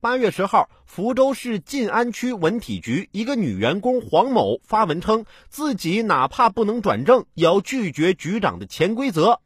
[0.00, 9.40] 八月十号，福州市晋安区文体局一个女员工黄某发文称，自己哪怕不能转正，也要拒绝局长的潜规则。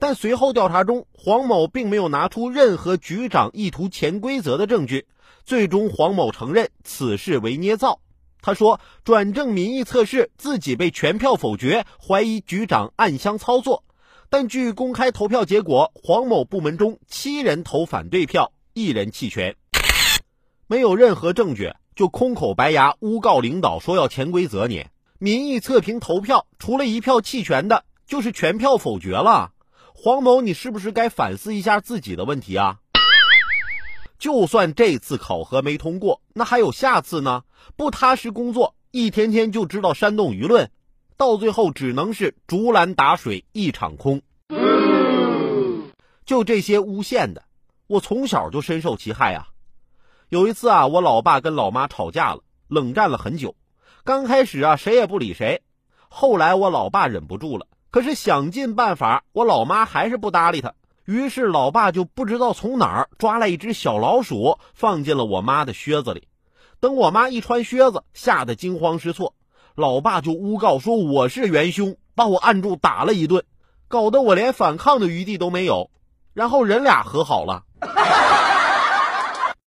[0.00, 5.06] 但随后调查中，黄某并没有拿出任何局长意图潜规则的证据。
[5.44, 8.00] 最终，黄某承认此事为捏造。
[8.40, 13.84] 他说，转正民意测试自己被全票否决，怀疑局长暗箱操作。
[14.28, 19.56] 但据公开投票结果，黄某部门中七人投反对票，一人弃权。
[20.66, 24.86] 没有任何证据就空口白牙诬告领导说要潜规则你？
[25.18, 29.52] 民意测评投票除了一票弃权的，就是全票否决了。
[29.94, 32.78] 黄某，你是不是该反思一下自己的问题啊？
[34.18, 37.42] 就算这次考核没通过，那还有下次呢？
[37.76, 40.70] 不踏实工作，一天天就知道煽动舆论，
[41.16, 44.22] 到最后只能是竹篮打水一场空。
[46.24, 47.44] 就这些诬陷的，
[47.92, 49.48] 我从小就深受其害啊。
[50.30, 53.54] 有一次啊，我老爸跟老妈吵架了，冷战了很久。
[54.02, 55.60] 刚开始啊，谁也不理谁，
[56.08, 57.66] 后来我老爸忍不住了。
[57.90, 60.72] 可是想尽办法，我老妈还是不搭理他。
[61.04, 66.28] 于是老爸就不知道从哪儿抓来一只小老鼠，放进了我妈的靴子里。
[66.80, 69.34] 等我妈一穿靴子，吓得惊慌失措，
[69.74, 73.44] 老爸就诬告说我是元凶，把我按住打了一顿，
[73.86, 75.90] 搞得我连反抗的余地都没有。
[76.34, 77.62] 然后人俩和好了。